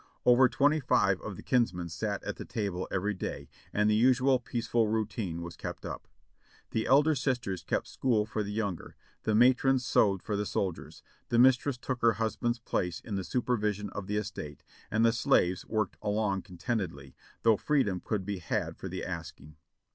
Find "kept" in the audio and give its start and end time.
5.55-5.85, 7.63-7.85